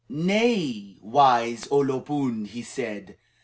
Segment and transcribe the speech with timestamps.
[0.09, 3.17] "Nay, wise O lo pun," he said.